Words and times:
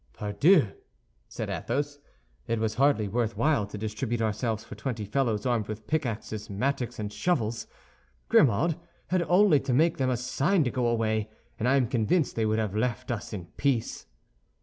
"Pardieu!" 0.13 0.69
said 1.29 1.51
Athos, 1.51 1.99
"it 2.47 2.57
was 2.57 2.73
hardly 2.73 3.07
worth 3.07 3.37
while 3.37 3.67
to 3.67 3.77
distribute 3.77 4.19
ourselves 4.19 4.63
for 4.63 4.73
twenty 4.73 5.05
fellows 5.05 5.45
armed 5.45 5.67
with 5.67 5.85
pickaxes, 5.85 6.49
mattocks, 6.49 6.97
and 6.97 7.13
shovels. 7.13 7.67
Grimaud 8.27 8.79
had 9.09 9.21
only 9.29 9.59
to 9.59 9.73
make 9.73 9.97
them 9.97 10.09
a 10.09 10.17
sign 10.17 10.63
to 10.63 10.71
go 10.71 10.87
away, 10.87 11.29
and 11.59 11.67
I 11.67 11.75
am 11.75 11.87
convinced 11.87 12.35
they 12.35 12.47
would 12.47 12.57
have 12.57 12.75
left 12.75 13.11
us 13.11 13.31
in 13.31 13.45
peace." 13.57 14.07